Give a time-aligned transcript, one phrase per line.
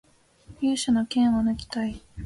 [0.61, 2.01] 勇者の剣をぬきたい